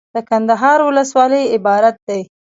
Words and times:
دکندهار 0.15 0.79
ولسوالۍ 0.83 1.43
عبارت 1.55 1.95
دي. 2.07 2.21